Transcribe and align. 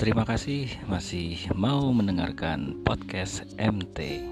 Terima 0.00 0.24
kasih 0.24 0.64
masih 0.88 1.36
mau 1.52 1.92
mendengarkan 1.92 2.80
podcast 2.88 3.44
MT. 3.60 4.24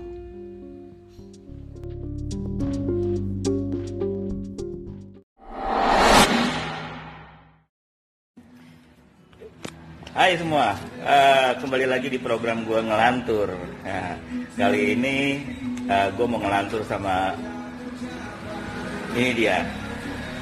Hai 10.17 10.41
semua, 10.41 10.73
Eh, 11.05 11.53
kembali 11.61 11.85
lagi 11.85 12.09
di 12.09 12.17
program 12.17 12.65
gue 12.65 12.81
ngelantur. 12.89 13.53
Nah, 13.85 14.17
kali 14.57 14.97
ini 14.97 15.45
eh, 15.85 16.09
gue 16.17 16.25
mau 16.25 16.41
ngelantur 16.41 16.81
sama 16.89 17.37
ini 19.13 19.37
dia, 19.37 19.69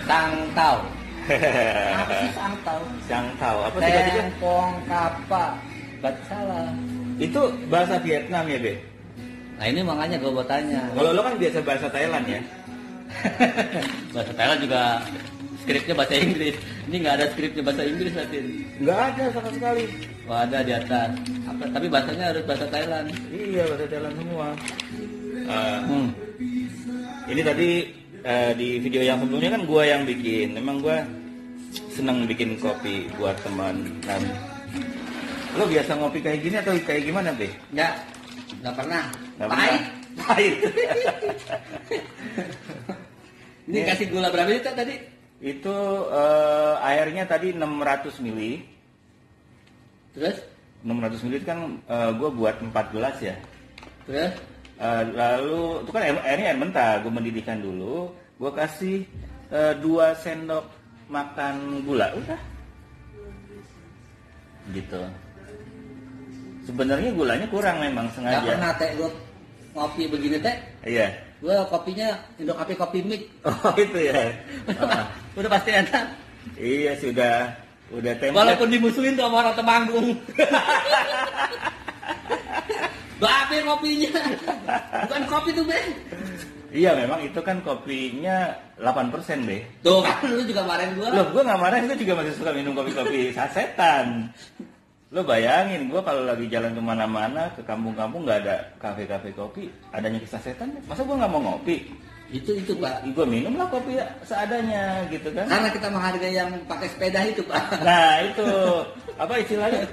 Tangtau. 0.06 0.95
Apa 1.26 2.12
sih 2.22 2.30
tangtau? 2.32 2.80
Sang 3.10 3.28
Tao. 3.36 3.58
Apa 3.66 3.76
sih 3.82 3.92
tadi? 3.92 4.10
Tengkong 4.14 4.72
kapa. 4.86 5.44
Berarti 5.98 6.22
salah. 6.30 6.66
Itu 7.18 7.40
bahasa 7.66 7.96
Vietnam 7.98 8.44
ya, 8.46 8.58
Be? 8.60 8.74
Nah 9.56 9.66
ini 9.66 9.80
makanya 9.80 10.16
gue 10.20 10.30
mau 10.30 10.44
tanya. 10.44 10.82
Kalau 10.92 11.10
lo 11.16 11.20
kan 11.24 11.34
biasa 11.40 11.58
bahasa 11.64 11.86
Thailand 11.88 12.26
ya? 12.28 12.40
bahasa 14.14 14.32
Thailand 14.36 14.60
juga 14.60 14.80
skripnya 15.64 15.94
bahasa 15.96 16.14
Inggris. 16.14 16.54
Ini 16.86 16.96
nggak 17.02 17.14
ada 17.18 17.26
skripnya 17.32 17.62
bahasa 17.64 17.82
Inggris 17.82 18.12
Latin. 18.14 18.44
Nggak 18.84 19.00
ada 19.00 19.24
sama 19.32 19.50
sekali. 19.50 19.84
Wah 20.28 20.38
ada 20.44 20.58
di 20.62 20.72
atas. 20.76 21.10
Apa, 21.48 21.64
tapi 21.72 21.86
bahasanya 21.88 22.24
harus 22.34 22.44
bahasa 22.44 22.66
Thailand. 22.68 23.06
Iya, 23.32 23.62
bahasa 23.66 23.86
Thailand 23.88 24.14
semua. 24.20 24.48
Eh, 25.46 25.78
Hmm. 25.86 26.08
ini 27.26 27.40
tadi 27.42 27.70
eh, 28.22 28.52
di 28.54 28.78
video 28.78 29.02
yang 29.02 29.20
sebelumnya 29.20 29.50
kan 29.52 29.62
gue 29.64 29.82
yang 29.82 30.02
bikin. 30.04 30.48
Memang 30.54 30.80
gue 30.80 30.98
seneng 31.92 32.24
bikin 32.24 32.56
kopi 32.56 33.10
buat 33.16 33.36
teman. 33.42 33.82
Dan 34.00 34.22
lo 35.56 35.64
biasa 35.64 35.96
ngopi 35.96 36.20
kayak 36.20 36.40
gini 36.40 36.56
atau 36.60 36.72
kayak 36.78 37.02
gimana, 37.04 37.32
Be? 37.32 37.48
Nggak, 37.72 37.92
nggak 38.60 38.74
pernah. 38.76 39.04
Nggak 39.36 39.48
Pahit. 39.48 39.66
pernah. 39.68 39.82
Pahit. 40.16 40.54
Ini 43.66 43.78
Iya. 43.82 43.86
kasih 43.92 44.06
gula 44.14 44.28
berapa 44.30 44.50
itu 44.52 44.70
tadi? 44.70 44.94
Itu 45.42 45.74
eh, 46.08 46.74
airnya 46.86 47.26
tadi 47.26 47.50
600 47.52 48.22
mili. 48.22 48.62
Terus? 50.14 50.38
600 50.86 51.24
mili 51.26 51.42
kan 51.42 51.82
gue 51.88 52.30
buat 52.30 52.56
4 52.62 52.94
gelas 52.94 53.16
ya. 53.18 53.34
Terus? 54.06 54.32
Eh, 54.76 55.02
lalu 55.16 55.80
itu 55.80 55.90
kan 55.90 56.02
air, 56.04 56.16
airnya 56.20 56.46
air 56.52 56.58
mentah, 56.60 57.00
gue 57.00 57.08
mendidihkan 57.08 57.64
dulu. 57.64 58.12
Gue 58.36 58.50
kasih 58.52 59.08
2 59.48 59.80
sendok 60.20 60.68
makan 61.08 61.80
gula, 61.86 62.12
udah. 62.12 62.40
Gitu. 64.74 65.00
Sebenarnya 66.66 67.14
gulanya 67.14 67.46
kurang 67.46 67.78
memang 67.78 68.10
sengaja. 68.10 68.42
pernah 68.42 68.74
teh 68.74 68.90
gue 68.98 69.08
ngopi 69.72 70.02
begini 70.10 70.36
teh. 70.42 70.56
Iya. 70.82 71.08
Gue 71.38 71.54
kopinya 71.70 72.16
Indo 72.40 72.52
Kopi 72.56 72.74
Kopi 72.74 72.98
Mix. 73.06 73.22
Oh 73.46 73.72
itu 73.78 73.98
ya. 74.10 74.34
Ah, 74.76 75.04
Udah 75.38 75.50
pasti 75.52 75.70
enak. 75.72 76.04
iya 76.58 76.92
sudah, 76.98 77.54
udah 77.92 78.12
template. 78.18 78.34
Walaupun 78.34 78.68
dimusuhin 78.72 79.14
tuh 79.14 79.24
sama 79.30 79.46
orang 79.46 79.54
Temanggung. 79.56 80.08
Babe 83.46 83.64
kopinya. 83.64 84.12
Bukan 85.06 85.22
kopi 85.30 85.50
tuh, 85.54 85.64
Be. 85.66 85.80
Iya 86.76 86.92
memang 86.92 87.22
itu 87.24 87.40
kan 87.40 87.62
kopinya 87.62 88.52
8% 88.76 89.48
deh. 89.48 89.62
Tuh 89.80 90.02
kan 90.04 90.20
lu 90.28 90.42
juga 90.44 90.66
marahin 90.66 90.92
gua. 90.98 91.08
Loh, 91.14 91.26
gue 91.32 91.42
nggak 91.46 91.60
marah, 91.62 91.78
gue 91.80 91.96
juga 91.96 92.14
masih 92.20 92.32
suka 92.36 92.50
minum 92.52 92.76
kopi-kopi 92.76 93.30
sasetan. 93.36 94.28
Lo 95.14 95.22
bayangin, 95.22 95.86
gue 95.88 96.02
kalau 96.02 96.26
lagi 96.26 96.50
jalan 96.50 96.74
ke 96.74 96.82
mana-mana, 96.82 97.48
ke 97.54 97.62
kampung-kampung 97.62 98.26
nggak 98.26 98.40
ada 98.44 98.56
kafe-kafe 98.82 99.30
kopi, 99.32 99.70
adanya 99.94 100.18
kisah 100.18 100.42
setan, 100.42 100.74
masa 100.90 101.06
gue 101.06 101.16
nggak 101.16 101.30
mau 101.30 101.40
ngopi? 101.40 101.86
Itu 102.26 102.58
itu, 102.58 102.74
Pak. 102.74 103.06
Gue 103.14 103.22
minum 103.22 103.54
lah 103.54 103.70
kopi 103.70 104.02
seadanya, 104.26 105.06
gitu 105.08 105.30
kan? 105.30 105.46
Karena 105.46 105.70
kita 105.70 105.88
menghargai 105.94 106.34
yang 106.34 106.50
pakai 106.66 106.90
sepeda 106.90 107.22
itu, 107.22 107.40
Pak. 107.46 107.86
Nah 107.86 108.18
itu, 108.26 108.48
apa 109.14 109.32
istilahnya? 109.38 109.86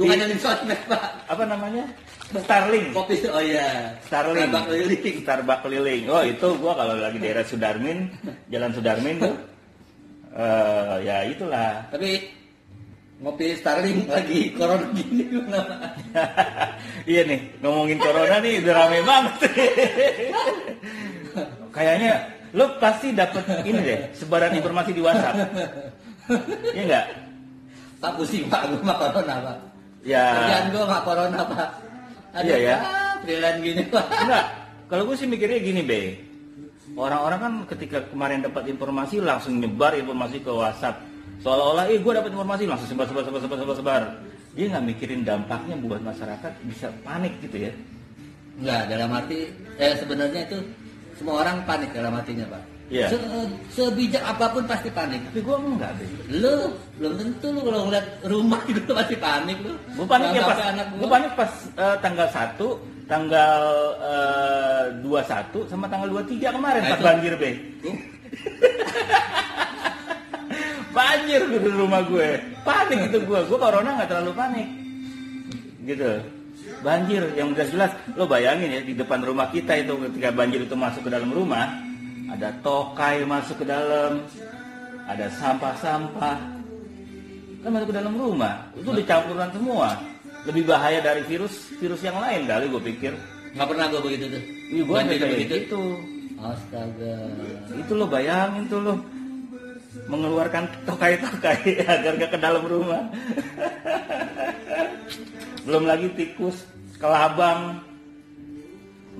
Bukan 0.00 0.16
yang 0.16 0.32
di 0.32 0.40
sosmed, 0.40 0.80
Pak. 0.88 1.28
apa 1.28 1.44
namanya? 1.44 1.84
Starling. 2.32 2.96
Kopi 2.96 3.20
oh 3.28 3.42
iya. 3.44 3.92
Starling. 4.08 4.48
Starbucks 4.48 4.66
keliling. 4.72 5.16
Starbucks 5.20 5.62
keliling. 5.66 6.02
Oh 6.08 6.22
itu 6.24 6.48
gua 6.56 6.72
kalau 6.72 6.96
lagi 6.96 7.18
daerah 7.20 7.44
Sudarmin, 7.44 8.08
Jalan 8.52 8.72
Sudarmin 8.72 9.20
tuh, 9.20 9.36
eh, 10.38 10.94
ya 11.04 11.16
itulah. 11.28 11.84
Tapi 11.92 12.32
ngopi 13.20 13.52
Starling 13.60 14.08
lagi 14.08 14.56
corona 14.56 14.88
gini 14.96 15.28
iya 17.12 17.20
nih 17.28 17.60
ngomongin 17.60 18.00
corona 18.00 18.40
nih 18.40 18.64
udah 18.64 18.74
rame 18.78 18.98
banget. 19.04 19.34
Kayaknya 21.76 22.12
lo 22.56 22.80
pasti 22.80 23.12
dapat 23.12 23.44
ini 23.68 23.80
deh 23.84 24.00
sebaran 24.16 24.56
informasi 24.56 24.96
di 24.96 25.02
WhatsApp. 25.04 25.44
Iya 26.72 26.82
enggak? 26.88 27.06
Pak 28.00 28.16
pusing 28.16 28.48
Pak, 28.48 28.64
gua 28.72 28.80
mah 28.80 28.96
corona, 28.96 29.36
Pak. 29.44 29.70
Ya. 30.04 30.24
Kerjaan 30.32 30.64
gua 30.72 30.84
mah 30.88 31.00
corona, 31.04 31.40
Pak. 31.44 31.68
Iya, 32.40 32.56
ya. 32.56 32.76
freelance 33.20 33.60
gini, 33.60 33.82
Pak. 33.90 34.06
Enggak. 34.06 34.44
Kalau 34.90 35.02
gue 35.06 35.16
sih 35.18 35.28
mikirnya 35.28 35.58
gini, 35.62 35.82
Be. 35.86 36.02
Orang-orang 36.98 37.38
kan 37.38 37.52
ketika 37.70 38.02
kemarin 38.10 38.42
dapat 38.42 38.66
informasi 38.66 39.22
langsung 39.22 39.62
nyebar 39.62 39.94
informasi 39.94 40.42
ke 40.42 40.50
WhatsApp. 40.50 40.98
Seolah-olah, 41.40 41.86
eh 41.86 42.02
gue 42.02 42.12
dapat 42.12 42.34
informasi 42.34 42.66
langsung 42.66 42.88
sebar, 42.90 43.06
sebar, 43.06 43.22
sebar, 43.24 43.40
sebar, 43.46 43.58
sebar, 43.62 43.76
sebar. 43.78 44.02
Dia 44.58 44.66
nggak 44.66 44.84
mikirin 44.90 45.22
dampaknya 45.22 45.78
buat 45.78 46.02
masyarakat 46.02 46.52
bisa 46.66 46.90
panik 47.06 47.38
gitu 47.38 47.70
ya. 47.70 47.72
Enggak, 48.58 48.82
dalam 48.90 49.10
arti 49.14 49.38
eh 49.78 49.94
sebenarnya 49.94 50.40
itu 50.50 50.58
semua 51.16 51.46
orang 51.46 51.62
panik 51.64 51.94
dalam 51.94 52.12
artinya, 52.12 52.44
Pak. 52.50 52.62
Iya. 52.90 53.06
Se- 53.06 53.22
sebijak 53.70 54.18
apa 54.20 54.50
pun 54.50 54.66
pasti 54.66 54.90
panik. 54.90 55.22
Tapi 55.24 55.40
gue 55.40 55.56
enggak, 55.56 55.94
Be. 55.94 56.04
Lu 56.36 56.54
belum 56.98 57.12
tentu 57.16 57.46
lu 57.48 57.60
kalau 57.62 57.86
ngeliat 57.86 58.06
rumah 58.26 58.58
gitu 58.68 58.90
pasti 58.90 59.14
panik 59.14 59.56
lu. 59.62 59.78
Gue 59.94 60.04
panik 60.04 60.28
ya 60.32 60.42
pas, 60.42 60.58
gue 60.74 61.08
panik 61.08 61.32
pas 61.32 61.52
eh, 61.72 61.96
tanggal 61.98 62.26
1, 62.26 62.58
tanggal 63.06 63.62
eh, 64.02 64.84
21 65.06 65.70
sama 65.70 65.86
tanggal 65.86 66.10
23 66.12 66.50
kemarin 66.50 66.80
Nah, 66.80 66.90
pas 66.90 66.98
itu- 66.98 67.06
banjir, 67.06 67.32
Be. 67.36 67.50
Banjir 70.90 71.40
di 71.46 71.70
rumah 71.70 72.02
gue 72.02 72.28
panik 72.60 73.06
itu 73.06 73.18
gue 73.22 73.40
gue 73.40 73.54
corona 73.56 73.94
nggak 73.94 74.10
terlalu 74.10 74.32
panik 74.34 74.66
gitu 75.80 76.18
banjir 76.82 77.22
yang 77.32 77.54
jelas-jelas 77.54 77.94
lo 78.12 78.26
bayangin 78.26 78.68
ya 78.68 78.80
di 78.82 78.92
depan 78.92 79.22
rumah 79.22 79.48
kita 79.48 79.78
itu 79.78 79.94
ketika 80.10 80.28
banjir 80.30 80.60
itu 80.60 80.74
masuk 80.74 81.06
ke 81.06 81.10
dalam 81.10 81.30
rumah 81.30 81.70
ada 82.30 82.48
tokai 82.62 83.26
masuk 83.26 83.60
ke 83.60 83.66
dalam 83.66 84.22
ada 85.10 85.26
sampah-sampah. 85.36 86.38
Kan 87.60 87.70
masuk 87.74 87.90
ke 87.90 87.96
dalam 87.98 88.14
rumah. 88.14 88.70
Itu 88.78 88.94
dicampuran 88.94 89.50
semua. 89.50 89.98
Lebih 90.46 90.64
bahaya 90.70 91.02
dari 91.02 91.20
virus 91.26 91.68
virus 91.76 92.00
yang 92.00 92.16
lain 92.16 92.46
kali 92.48 92.64
gue 92.70 92.82
pikir. 92.94 93.12
Nggak 93.50 93.66
pernah 93.66 93.84
gua 93.90 94.00
begitu 94.00 94.24
tuh. 94.30 94.42
Iya, 94.70 94.82
gue 94.86 94.94
Banjir 94.94 95.18
kayak 95.18 95.32
begitu. 95.34 95.54
gitu 95.66 95.82
Astaga. 96.40 97.14
itu 97.76 97.92
lo 97.92 98.06
bayangin 98.08 98.64
tuh 98.70 98.80
lo. 98.80 98.94
Mengeluarkan 100.06 100.64
tokai-tokai 100.86 101.82
agar 101.92 102.12
gak 102.16 102.30
ke 102.32 102.38
dalam 102.38 102.62
rumah. 102.64 103.02
Belum 105.66 105.84
lagi 105.84 106.08
tikus 106.14 106.64
kelabang. 106.96 107.82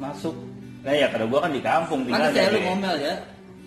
Masuk 0.00 0.32
nah 0.80 0.92
ya 0.96 1.06
karena 1.12 1.26
gua 1.28 1.40
kan 1.44 1.52
di 1.52 1.62
kampung 1.62 2.00
Kan 2.04 2.08
tinggal 2.08 2.30
saya 2.32 2.48
lu 2.52 2.60
ngomel 2.64 2.94
ya. 3.00 3.14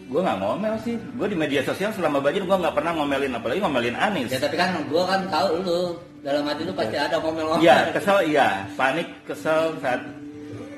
gue 0.04 0.22
nggak 0.22 0.40
ngomel 0.44 0.74
sih 0.84 0.96
gue 1.00 1.28
di 1.32 1.38
media 1.38 1.62
sosial 1.64 1.90
selama 1.96 2.20
banjir 2.22 2.44
gue 2.44 2.58
nggak 2.60 2.76
pernah 2.76 2.92
ngomelin 2.94 3.34
apalagi 3.34 3.60
ngomelin 3.64 3.96
Anies 3.98 4.30
Ya 4.30 4.40
tapi 4.42 4.56
kan 4.60 4.76
gua 4.92 5.04
kan 5.10 5.22
tahu 5.32 5.64
lu 5.64 5.80
dalam 6.24 6.44
hati 6.48 6.64
lu 6.64 6.72
pasti 6.72 6.96
ada 6.96 7.20
ngomel-ngomel. 7.20 7.60
Iya, 7.60 7.92
kesel 7.92 8.18
iya, 8.32 8.64
panik, 8.80 9.08
kesel 9.28 9.76
saat 9.84 10.00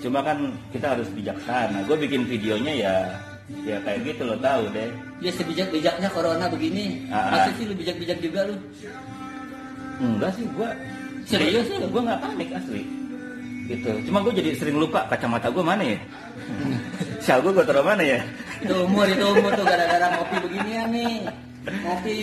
cuma 0.02 0.26
kan 0.26 0.50
kita 0.74 0.98
harus 0.98 1.06
bijaksana. 1.14 1.86
Gue 1.86 1.98
bikin 2.02 2.26
videonya 2.26 2.74
ya 2.74 2.96
ya 3.62 3.78
kayak 3.86 4.10
gitu 4.10 4.26
lo 4.26 4.36
tahu 4.42 4.66
deh. 4.74 4.90
Ya 5.22 5.30
sebijak-bijaknya 5.38 6.10
corona 6.10 6.50
begini. 6.50 7.06
Ah. 7.14 7.30
Masa 7.30 7.54
sih 7.62 7.66
lu 7.70 7.78
bijak-bijak 7.78 8.18
juga 8.26 8.50
lu? 8.50 8.58
Enggak 10.02 10.32
sih, 10.36 10.46
gua 10.58 10.70
Serius 11.30 11.70
lu? 11.78 11.88
Gua 11.94 12.02
nggak 12.10 12.20
panik 12.26 12.50
asli. 12.58 12.82
Gitu. 13.66 13.90
Cuma 14.06 14.22
gue 14.22 14.34
jadi 14.36 14.54
sering 14.54 14.78
lupa 14.78 15.10
kacamata 15.10 15.50
gue 15.50 15.64
mana 15.66 15.82
ya? 15.82 15.98
Sial 17.26 17.42
gue 17.42 17.52
gue 17.52 17.66
taruh 17.66 17.82
mana 17.82 18.04
ya? 18.06 18.20
Itu 18.62 18.86
umur 18.86 19.10
itu 19.10 19.26
umur 19.26 19.52
tuh 19.54 19.66
gara-gara 19.66 20.08
ngopi 20.14 20.36
beginian 20.46 20.88
nih. 20.94 21.16
Ngopi 21.66 22.18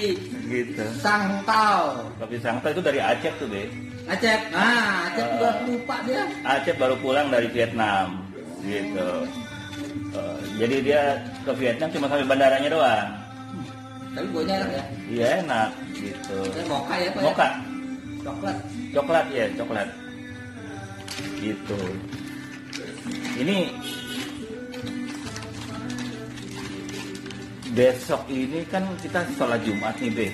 Gitu. 0.46 0.84
sangtau. 1.00 2.06
Kopi 2.20 2.36
Sangta 2.38 2.70
itu 2.70 2.78
dari 2.78 3.00
Aceh 3.00 3.32
tuh 3.40 3.48
deh. 3.48 3.66
Acep, 4.04 4.38
ah 4.52 5.08
Acep 5.10 5.26
juga 5.34 5.48
Ah. 5.48 5.54
lupa 5.64 5.96
dia. 6.06 6.22
Aceh 6.44 6.74
baru 6.76 6.94
pulang 7.00 7.26
dari 7.26 7.48
Vietnam. 7.50 8.22
Gitu. 8.62 9.10
Eh, 10.12 10.38
jadi 10.60 10.76
dia 10.78 11.02
ke 11.42 11.52
Vietnam 11.56 11.88
cuma 11.90 12.06
sampai 12.06 12.26
bandaranya 12.28 12.70
doang. 12.70 13.08
Tapi 14.12 14.26
gue 14.28 14.42
enak 14.44 14.68
ya. 14.70 14.84
Iya 15.08 15.26
enak 15.42 15.68
gitu. 15.96 16.36
Ini 16.44 16.62
moka 16.68 16.94
ya 16.94 17.08
pak? 17.10 17.18
ya? 17.18 17.26
Moka. 17.26 17.48
coklat 18.22 18.54
coklat 18.94 19.26
ya 19.34 19.44
coklat 19.58 19.88
gitu. 21.38 21.78
Ini 23.38 23.56
besok 27.72 28.28
ini 28.28 28.62
kan 28.68 28.84
kita 29.00 29.24
sholat 29.34 29.60
Jumat 29.64 29.96
nih 29.98 30.12
be. 30.12 30.28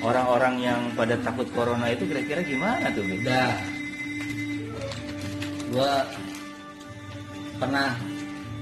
Orang-orang 0.00 0.54
yang 0.64 0.80
pada 0.96 1.12
takut 1.20 1.44
corona 1.52 1.92
itu 1.92 2.08
kira-kira 2.08 2.40
gimana 2.40 2.88
tuh 2.96 3.04
be? 3.04 3.20
Udah 3.20 3.48
gua 5.70 5.92
pernah 7.60 7.92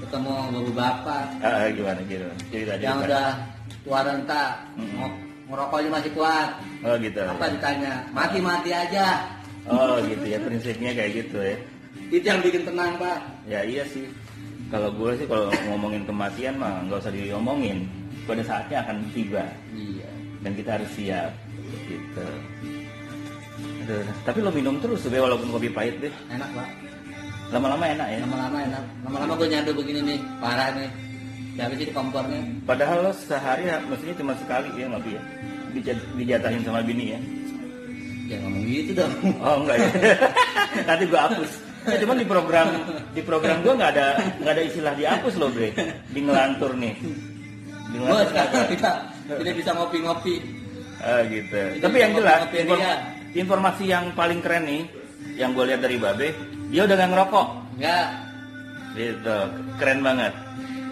ketemu 0.03 0.33
bapak-bapak. 0.75 1.25
Ah, 1.41 1.71
gimana 1.71 2.01
gitu 2.11 2.27
cerita 2.51 2.75
yang 2.83 2.99
udah 3.07 3.29
tua 3.87 4.01
renta 4.03 4.45
Mm-mm. 4.75 4.99
ngo- 4.99 5.19
ngerokoknya 5.49 5.89
masih 5.95 6.13
kuat. 6.19 6.49
Oh 6.83 6.95
gitu. 6.99 7.23
Apa 7.23 7.47
ditanya? 7.49 7.93
Mati 8.11 8.39
mati 8.43 8.71
aja 8.75 9.07
oh 9.67 9.99
gitu 10.07 10.25
ya 10.29 10.39
prinsipnya 10.39 10.91
kayak 10.95 11.13
gitu 11.27 11.39
ya. 11.43 11.57
Itu 12.09 12.25
yang 12.25 12.41
bikin 12.41 12.63
tenang 12.63 12.95
pak. 12.97 13.19
Ya 13.51 13.61
iya 13.67 13.83
sih. 13.91 14.07
Kalau 14.69 14.93
gue 14.93 15.17
sih 15.19 15.27
kalau 15.27 15.49
ngomongin 15.73 16.05
kematian 16.05 16.61
mah 16.61 16.85
nggak 16.87 17.03
usah 17.03 17.13
diomongin. 17.13 17.89
Pada 18.29 18.45
saatnya 18.45 18.85
akan 18.85 19.09
tiba. 19.17 19.45
Iya. 19.73 20.09
Dan 20.45 20.53
kita 20.55 20.79
harus 20.79 20.91
siap 20.95 21.33
gitu. 21.89 22.29
Aduh, 23.89 24.05
tapi 24.23 24.39
lo 24.45 24.53
minum 24.53 24.77
terus 24.79 25.09
Be, 25.09 25.17
walaupun 25.17 25.49
kopi 25.49 25.73
pahit 25.73 25.97
deh 25.99 26.13
enak 26.31 26.49
pak. 26.53 26.69
Lama-lama 27.49 27.85
enak 27.89 28.09
ya. 28.13 28.19
Lama-lama 28.23 28.59
enak. 28.63 28.85
Lama-lama 29.09 29.33
gue 29.41 29.49
nyadu 29.49 29.71
begini 29.73 30.01
nih 30.15 30.19
parah 30.39 30.71
nih. 30.77 30.91
Dari 31.59 31.75
sini 31.75 31.91
kompornya 31.91 32.39
padahal 32.63 33.11
lo 33.11 33.13
sehari 33.19 33.67
ya, 33.67 33.83
mestinya 33.83 34.15
cuma 34.15 34.33
sekali 34.39 34.71
ya 34.79 34.87
ngopi 34.87 35.19
ya. 35.19 35.23
Dija- 35.75 36.07
dijatahin 36.15 36.63
sama 36.63 36.81
bini 36.87 37.13
ya 37.13 37.21
ya 38.29 38.37
ngomong 38.39 38.65
gitu 38.65 38.91
dong 38.93 39.13
oh 39.45 39.55
enggak 39.65 39.77
ya 39.81 39.89
nanti 40.89 41.05
gue 41.05 41.17
hapus 41.19 41.51
ya, 41.89 41.97
cuman 41.99 42.17
di 42.17 42.27
program 42.29 42.67
di 43.11 43.23
program 43.25 43.57
gue 43.65 43.73
nggak 43.73 43.91
ada 43.97 44.07
nggak 44.39 44.53
ada 44.53 44.63
istilah 44.63 44.95
dihapus 44.95 45.35
loh 45.41 45.49
bre 45.49 45.73
di 46.13 46.21
ngelantur 46.21 46.77
nih 46.77 46.95
di 47.89 47.97
gue 47.97 48.05
ngelantur 48.05 48.35
kagak. 48.37 48.67
kita 48.69 48.91
tidak 49.27 49.55
bisa 49.57 49.71
ngopi-ngopi 49.73 50.37
Ah 50.99 51.23
gitu. 51.31 51.55
Itu 51.79 51.87
Tapi 51.87 51.97
yang 52.03 52.11
jelas 52.11 52.43
ngopi 52.43 52.59
inform- 52.59 52.83
dia. 52.83 52.95
informasi 53.39 53.85
yang 53.87 54.05
paling 54.19 54.43
keren 54.43 54.67
nih, 54.67 54.83
yang 55.39 55.55
gue 55.55 55.63
lihat 55.63 55.79
dari 55.79 55.95
Babe, 55.95 56.35
dia 56.75 56.83
udah 56.83 56.97
nggak 56.99 57.11
ngerokok. 57.15 57.47
enggak 57.79 58.07
Gitu, 58.99 59.39
keren 59.79 60.01
banget. 60.03 60.35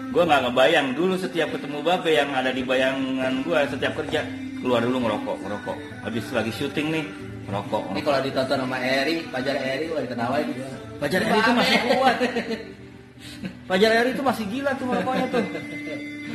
Gue 0.07 0.23
nggak 0.23 0.47
ngebayang 0.47 0.95
dulu 0.95 1.19
setiap 1.19 1.51
ketemu 1.51 1.83
Babe 1.83 2.07
yang 2.07 2.31
ada 2.31 2.55
di 2.55 2.63
bayangan 2.63 3.43
gue 3.43 3.59
setiap 3.67 3.99
kerja 3.99 4.23
keluar 4.63 4.79
dulu 4.79 4.95
ngerokok, 5.03 5.37
ngerokok. 5.43 5.77
Habis 6.07 6.25
lagi 6.31 6.51
syuting 6.55 6.87
nih, 6.87 7.03
ngerokok. 7.47 7.83
ini 7.95 8.01
kalau 8.03 8.19
ditonton 8.19 8.57
sama 8.59 8.77
Eri 8.83 9.15
Pajar 9.31 9.55
Eri 9.55 9.85
wah 9.89 10.01
diketawain 10.03 10.45
juga 10.51 10.67
Pajar 10.97 11.21
Eri 11.23 11.39
itu 11.39 11.53
masih 11.53 11.77
kuat. 11.87 12.17
Pajar 13.69 13.91
Eri 14.03 14.09
itu 14.11 14.23
masih 14.25 14.45
gila 14.51 14.71
tuh 14.75 14.85
ngerokoknya 14.89 15.25
tuh. 15.31 15.43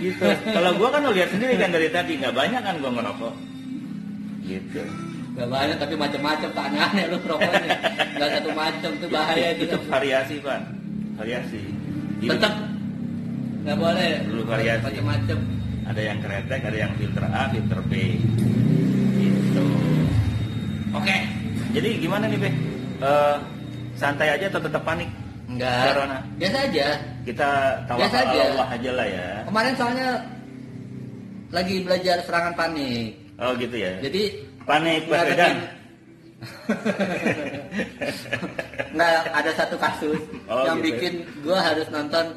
Gitu. 0.03 0.25
Kalau 0.51 0.71
gue 0.75 0.89
kan 0.91 1.01
lo 1.05 1.11
lihat 1.15 1.31
sendiri 1.31 1.55
kan 1.55 1.71
dari 1.71 1.89
tadi 1.93 2.13
nggak 2.19 2.35
banyak 2.35 2.63
kan 2.63 2.75
gue 2.81 2.91
ngerokok. 2.91 3.35
Gitu. 4.43 4.83
Gak 5.33 5.49
banyak 5.49 5.77
tapi 5.81 5.95
macam-macam 5.97 6.49
tak 6.53 6.67
aneh 6.77 7.09
lu 7.09 7.17
rokoknya 7.25 7.73
Gak 8.21 8.31
satu 8.37 8.51
macam 8.53 8.91
tuh 9.01 9.09
bahaya 9.09 9.57
itu 9.57 9.65
gitu 9.65 9.81
variasi 9.89 10.37
pak 10.45 10.61
variasi 11.17 11.63
Jadi, 12.21 12.29
Tetap 12.37 12.53
Gak 13.65 13.77
boleh 13.81 14.11
Dulu 14.29 14.43
variasi. 14.45 14.85
Macam-macam 14.85 15.39
ada 15.83 15.99
yang 16.05 16.19
kretek 16.23 16.61
ada 16.63 16.79
yang 16.79 16.93
filter 16.95 17.25
A 17.27 17.43
filter 17.51 17.81
B 17.91 17.93
gitu 18.21 18.62
oke. 21.03 21.17
Jadi 21.73 21.89
gimana 21.99 22.25
nih 22.27 22.39
be 22.39 22.51
Eh, 23.03 23.37
santai 23.99 24.31
aja 24.31 24.47
atau 24.47 24.63
tetap 24.63 24.87
panik? 24.87 25.11
Enggak. 25.51 25.91
Corona. 25.91 26.19
Biasa 26.39 26.59
aja. 26.71 26.87
Kita 27.27 27.51
tawakal 27.85 28.15
aja. 28.23 28.41
Allah 28.55 28.69
aja 28.71 28.91
lah 28.95 29.07
ya. 29.07 29.27
Kemarin 29.45 29.75
soalnya 29.75 30.09
Lagi 31.53 31.85
belajar 31.85 32.17
serangan 32.25 32.55
panik. 32.55 33.13
Oh 33.37 33.53
gitu 33.59 33.77
ya? 33.77 33.93
Jadi 34.01 34.23
panik 34.65 35.05
baswedan 35.05 35.67
Nggak 38.95 39.15
ada 39.43 39.51
satu 39.53 39.77
kasus 39.77 40.19
Oh, 40.49 40.65
yang 40.65 40.81
gitu. 40.81 40.87
bikin 40.95 41.13
gua 41.43 41.59
harus 41.61 41.87
nonton 41.91 42.33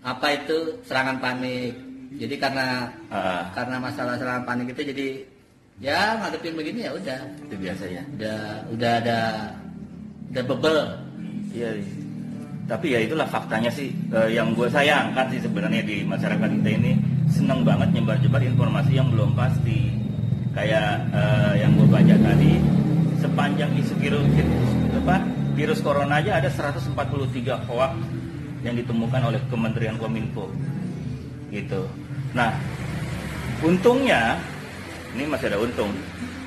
apa 0.00 0.26
itu 0.32 0.56
serangan 0.84 1.18
panik. 1.18 1.72
Jadi 2.16 2.34
karena 2.36 2.86
Ah, 3.08 3.48
karena 3.50 3.76
masalah 3.78 4.14
serangan 4.14 4.44
panik 4.44 4.72
itu 4.72 4.82
jadi 4.94 5.06
ya 5.80 6.20
ngadepin 6.20 6.54
begini 6.54 6.84
ya 6.84 6.92
udah 6.92 7.20
itu 7.48 7.56
biasa 7.56 7.84
ya 7.88 8.02
udah 8.20 8.38
udah 8.76 8.92
ada 9.00 9.18
udah 10.30 10.44
bebel. 10.46 10.78
Iya, 11.50 11.70
iya. 11.82 11.94
tapi 12.70 12.94
ya 12.94 13.02
itulah 13.02 13.26
faktanya 13.26 13.66
sih 13.66 13.90
eh, 14.14 14.30
yang 14.30 14.54
gue 14.54 14.70
sayangkan 14.70 15.26
sih 15.34 15.42
sebenarnya 15.42 15.82
di 15.82 16.06
masyarakat 16.06 16.46
kita 16.62 16.70
ini 16.78 16.94
seneng 17.26 17.66
banget 17.66 17.90
nyebar-nyebar 17.90 18.38
informasi 18.44 18.94
yang 18.94 19.10
belum 19.10 19.34
pasti. 19.34 19.90
Kayak 20.54 21.10
eh, 21.10 21.66
yang 21.66 21.74
gue 21.74 21.88
baca 21.90 22.14
tadi, 22.14 22.52
sepanjang 23.18 23.70
isu 23.74 23.94
virus, 23.98 24.26
apa, 25.02 25.16
virus 25.58 25.82
corona 25.82 26.22
aja 26.22 26.38
ada 26.38 26.46
143 26.46 26.94
hoax 27.66 27.94
yang 28.62 28.74
ditemukan 28.78 29.22
oleh 29.34 29.40
Kementerian 29.50 29.96
Kominfo. 29.98 30.46
Gitu. 31.50 31.82
Nah, 32.36 32.54
untungnya 33.66 34.38
ini 35.14 35.24
masih 35.26 35.50
ada 35.50 35.58
untung. 35.58 35.90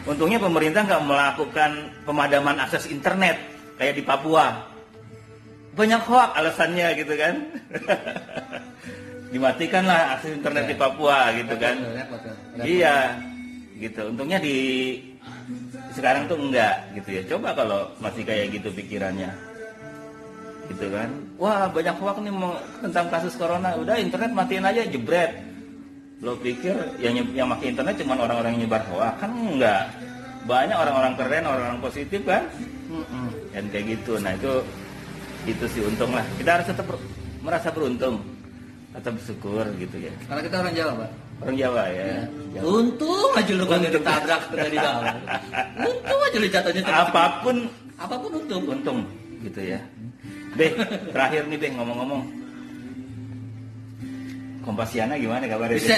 Untungnya 0.04 0.40
pemerintah 0.40 0.84
nggak 0.84 1.04
melakukan 1.08 1.72
pemadaman 2.04 2.60
akses 2.60 2.92
internet 2.92 3.40
kayak 3.80 3.96
di 3.96 4.04
Papua. 4.04 4.68
Banyak 5.74 6.02
hoax 6.06 6.30
alasannya 6.38 6.88
gitu 7.00 7.14
kan. 7.16 7.34
Dimatikanlah 9.34 10.20
akses 10.20 10.38
internet 10.38 10.70
di 10.70 10.76
Papua 10.76 11.32
gitu 11.34 11.56
kan. 11.56 11.76
Iya, 12.62 13.18
gitu. 13.80 14.12
Untungnya 14.12 14.38
di 14.44 14.58
sekarang 15.96 16.28
tuh 16.28 16.38
enggak 16.40 16.94
gitu 17.00 17.10
ya. 17.20 17.22
Coba 17.32 17.56
kalau 17.56 17.92
masih 18.04 18.24
kayak 18.28 18.60
gitu 18.60 18.70
pikirannya, 18.76 19.32
gitu 20.68 20.88
kan. 20.92 21.10
Wah 21.40 21.68
banyak 21.72 21.96
hoax 21.96 22.18
nih 22.22 22.34
tentang 22.84 23.06
kasus 23.08 23.34
corona. 23.40 23.76
Udah 23.80 23.98
internet 24.00 24.32
matiin 24.36 24.68
aja 24.68 24.84
jebret. 24.88 25.32
Lo 26.24 26.40
pikir 26.40 26.72
yang 27.04 27.20
yang 27.36 27.52
pakai 27.52 27.76
internet 27.76 28.00
cuma 28.00 28.16
orang-orang 28.16 28.56
yang 28.56 28.62
nyebar 28.66 28.84
hoax 28.88 29.14
kan 29.20 29.32
enggak. 29.36 29.92
Banyak 30.48 30.76
orang-orang 30.76 31.14
keren, 31.20 31.44
orang-orang 31.44 31.80
positif 31.84 32.22
kan. 32.24 32.48
Mm-mm. 32.88 33.28
Dan 33.52 33.64
kayak 33.68 33.86
gitu. 34.00 34.16
Nah 34.24 34.32
itu 34.36 34.64
itu 35.44 35.66
sih 35.68 35.82
untung 35.84 36.16
lah. 36.16 36.24
Kita 36.40 36.60
harus 36.60 36.68
tetap 36.72 36.88
merasa 37.44 37.68
beruntung 37.76 38.24
atau 38.96 39.10
bersyukur 39.12 39.68
gitu 39.76 40.00
ya. 40.00 40.14
Karena 40.32 40.42
kita 40.48 40.56
orang 40.64 40.74
Jawa, 40.78 40.94
Pak. 41.04 41.10
Orang 41.44 41.56
Jawa 41.60 41.84
ya. 41.92 42.06
Jawa. 42.56 42.64
Untung 42.72 43.30
aja 43.36 43.52
lu 43.52 43.66
kagak 43.68 43.92
ditabrak 43.92 44.42
dari 44.56 44.78
bawah. 44.80 45.16
Untung 45.84 46.20
aja 46.24 46.38
lu 46.40 46.48
jatuhnya 46.48 46.84
apa 46.88 47.24
pun 47.44 47.56
Apa 48.00 48.16
pun 48.20 48.32
untung. 48.40 48.64
untung 48.68 49.00
gitu 49.44 49.60
ya 49.60 49.80
Be 50.56 50.72
terakhir 51.12 51.46
nih 51.52 51.58
Be 51.60 51.68
ngomong-ngomong 51.76 52.22
Kompasiana 54.64 55.20
gimana 55.20 55.44
kabarnya 55.46 55.78
Bisa. 55.78 55.96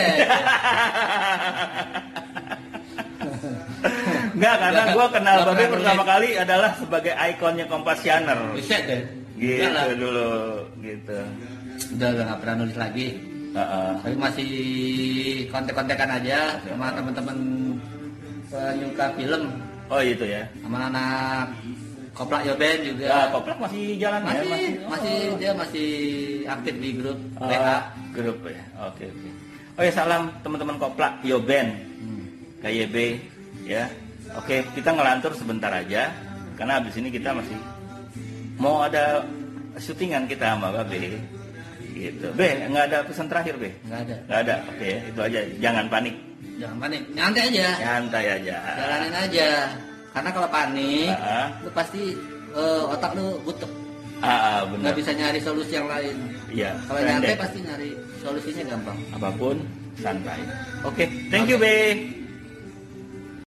Enggak 4.36 4.56
karena 4.58 4.84
gue 4.92 5.06
kenal 5.14 5.38
Babe 5.48 5.66
pertama 5.70 6.04
kali 6.04 6.30
adalah 6.36 6.72
sebagai 6.76 7.14
ikonnya 7.14 7.66
Kompasianer 7.70 8.40
Bisa 8.58 8.82
deh. 8.84 9.02
gitu 9.38 9.70
dulu 10.02 10.30
gitu 10.82 11.18
Udah 11.96 12.10
nggak 12.12 12.40
pernah 12.42 12.56
nulis 12.66 12.78
lagi. 12.80 13.08
Heeh. 13.56 13.92
Tapi 14.04 14.16
masih 14.20 14.54
kontek-kontekan 15.48 16.12
aja 16.12 16.60
sama 16.68 16.92
teman-teman 16.92 17.38
penyuka 18.52 19.06
film, 19.16 19.44
oh 19.88 20.02
itu 20.04 20.26
ya 20.28 20.44
sama 20.64 20.88
anak 20.92 21.56
Koplak 22.16 22.42
Yoben 22.44 22.78
juga. 22.82 23.06
ya 23.06 23.20
koplak 23.28 23.58
masih 23.60 23.84
jalan 24.00 24.22
masih, 24.24 24.48
ya 24.48 24.88
masih, 24.88 25.16
oh. 25.28 25.36
dia 25.36 25.52
masih 25.52 25.90
aktif 26.48 26.76
di 26.80 26.90
grup 26.96 27.20
Oh, 27.36 27.46
WA. 27.46 27.78
grup 28.12 28.40
ya 28.42 28.64
oke 28.82 29.04
oke 29.04 29.30
oh 29.76 29.84
ya 29.84 29.92
salam 29.92 30.32
teman-teman 30.40 30.80
koplak 30.80 31.20
yo 31.22 31.38
band 31.40 31.76
Hmm. 31.96 32.24
KYB 32.62 32.96
ya. 33.64 33.86
Oke, 34.34 34.66
kita 34.74 34.90
ngelantur 34.90 35.32
sebentar 35.32 35.70
aja 35.70 36.12
karena 36.54 36.78
habis 36.78 36.96
ini 36.96 37.08
kita 37.08 37.32
masih 37.32 37.56
mau 38.56 38.82
ada 38.82 39.22
syutingan 39.76 40.26
kita 40.26 40.56
sama 40.56 40.74
Babe. 40.74 41.20
Gitu. 41.94 42.28
Be, 42.34 42.68
nggak 42.68 42.86
ada 42.86 42.98
pesan 43.04 43.28
terakhir, 43.28 43.56
Be? 43.56 43.72
Nggak 43.82 44.00
ada. 44.02 44.16
Nggak 44.22 44.40
ada. 44.42 44.56
Oke, 44.68 44.90
itu 45.04 45.20
aja. 45.22 45.40
Jangan 45.62 45.86
panik. 45.88 46.16
Jangan 46.56 46.78
panik, 46.78 47.02
nyantai 47.12 47.44
aja. 47.48 47.68
Santai 47.78 48.26
aja. 48.34 48.58
Jalanin 48.76 49.14
aja. 49.16 49.48
Karena 50.16 50.30
kalau 50.32 50.48
panik, 50.48 51.12
Ah. 51.20 51.52
lu 51.60 51.70
pasti 51.76 52.16
eh, 52.56 52.84
otak 52.88 53.12
lu 53.20 53.36
butuh. 53.44 53.68
Ah, 54.24 54.32
ah, 54.32 54.60
benar. 54.64 54.80
Nggak 54.90 54.96
bisa 55.04 55.12
nyari 55.12 55.40
solusi 55.44 55.76
yang 55.76 55.92
lain. 55.92 56.16
Iya. 56.48 56.72
Kalau 56.88 57.00
nyantai 57.04 57.36
pasti 57.36 57.60
nyari 57.60 57.90
solusinya 58.24 58.64
gampang. 58.72 58.98
apa 59.12 59.30
pun 59.36 59.56
santai. 60.00 60.40
Oke, 60.88 61.04
thank 61.28 61.52
you, 61.52 61.60
Be. 61.60 61.76